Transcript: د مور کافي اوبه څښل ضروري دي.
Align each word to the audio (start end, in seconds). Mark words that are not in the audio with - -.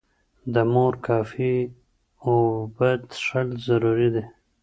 د 0.53 0.55
مور 0.73 0.93
کافي 1.07 1.55
اوبه 2.25 2.89
څښل 3.11 3.47
ضروري 3.65 4.09
دي. 4.15 4.23